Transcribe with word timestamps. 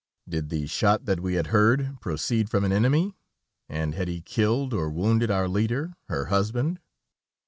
Did 0.27 0.49
the 0.49 0.65
shot 0.65 1.05
that 1.05 1.19
we 1.19 1.35
had 1.35 1.45
heard 1.53 1.99
proceed 2.01 2.49
from 2.49 2.63
an 2.63 2.71
enemy, 2.71 3.13
and 3.69 3.93
had 3.93 4.07
he 4.07 4.19
killed 4.19 4.73
or 4.73 4.89
wounded 4.89 5.29
our 5.29 5.47
leader, 5.47 5.93
her 6.07 6.25
husband? 6.25 6.79